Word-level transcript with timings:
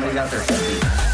Looks 0.00 0.14
like 0.14 0.30
somebody 0.30 1.07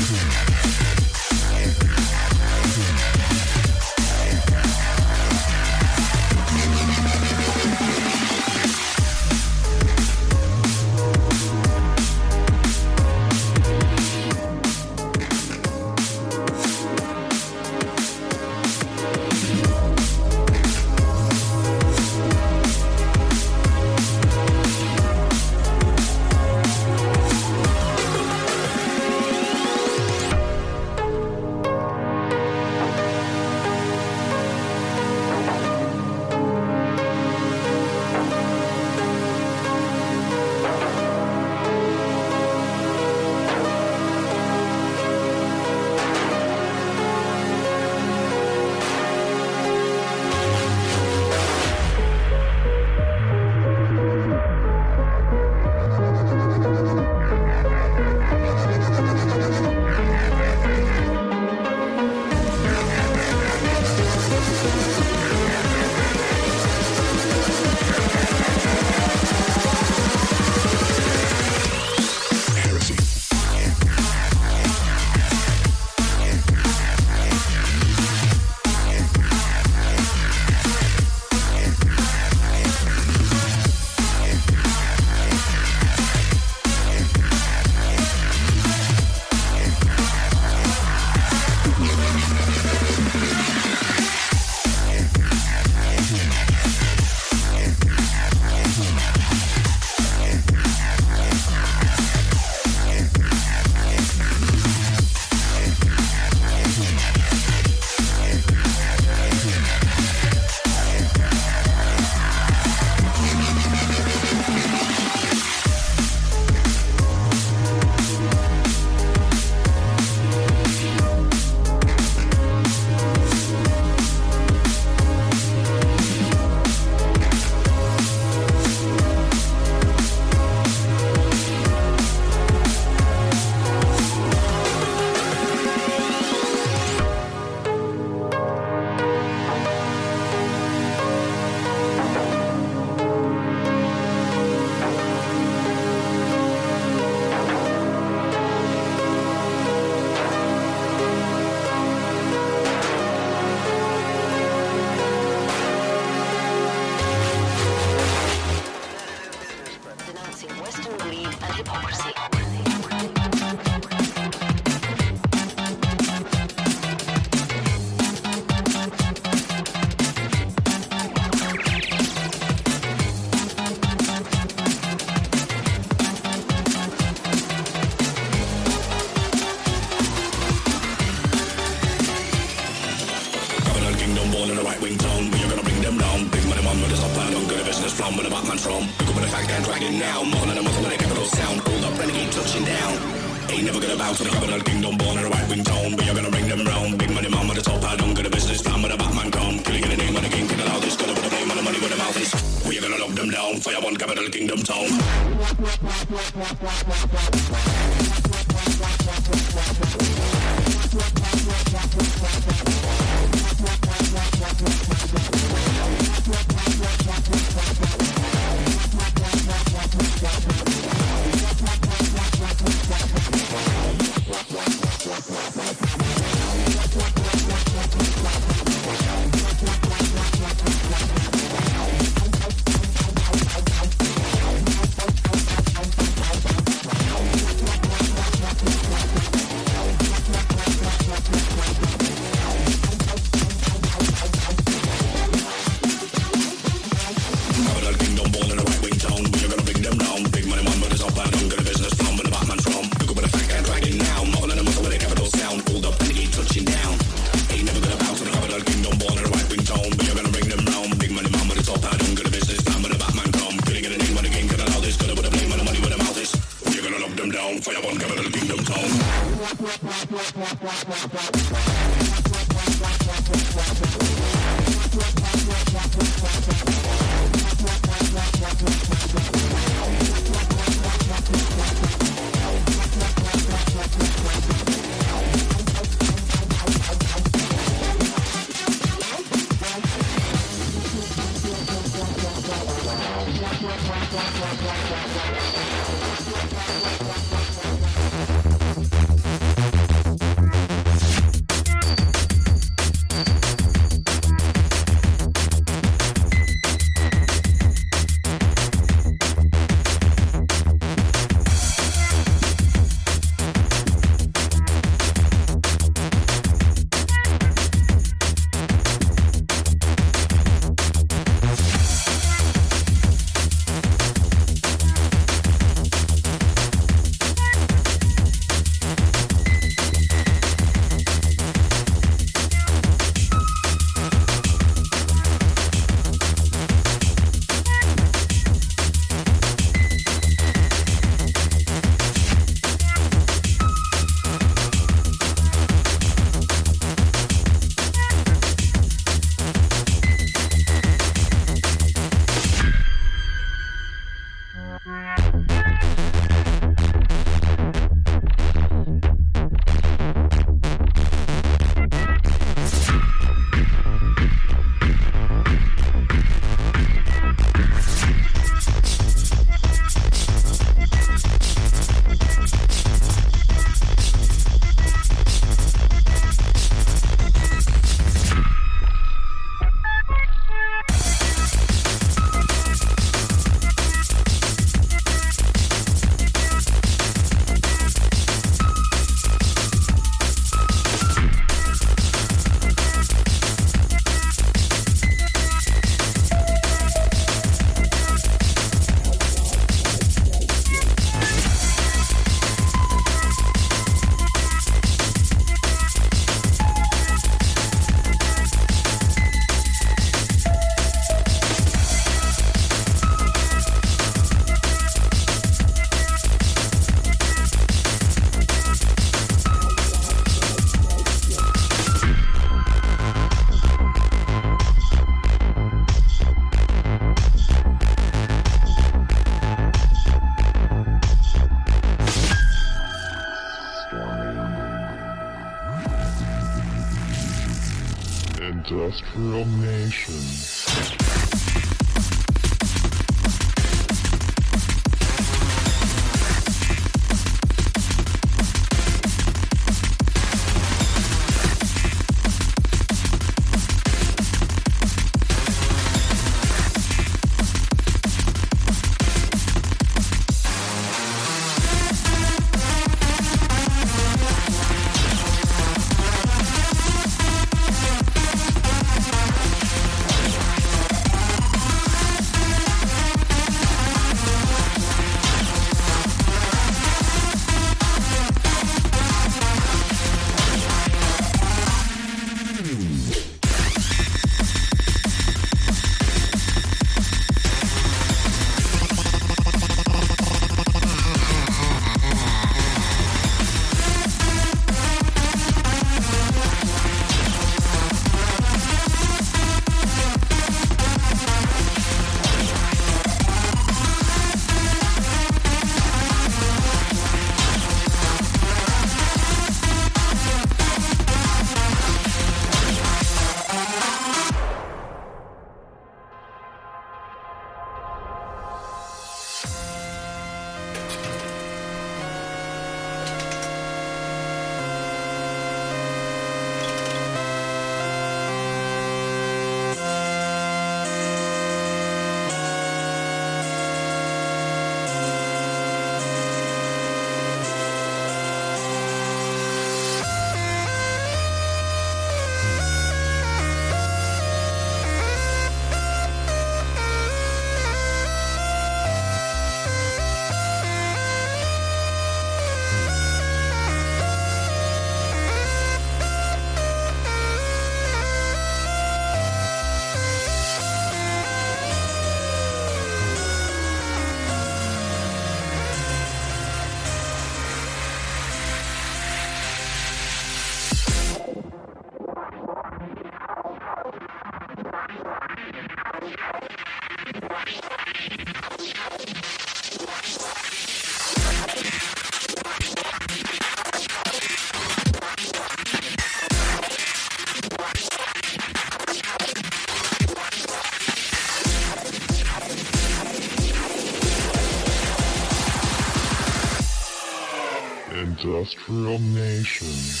Industrial 598.67 598.99
Nation. 598.99 600.00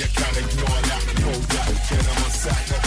you 0.00 0.06
can't 0.14 0.36
ignore 0.38 0.80
that. 0.88 1.02
Hold 1.24 1.42
that, 1.52 1.88
get 1.90 2.08
on 2.08 2.22
my 2.22 2.28
side. 2.30 2.79